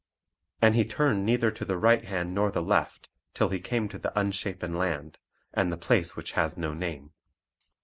[0.63, 3.99] And he turned neither to the right hand nor the left, till he came to
[3.99, 5.19] the Unshapen Land,
[5.53, 7.11] and the place which has no name.